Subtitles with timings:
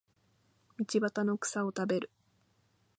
[0.79, 2.09] 道端の草を食べる